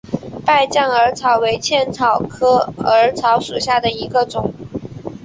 [0.43, 4.51] 败酱耳草为茜草科耳草属下的一个种。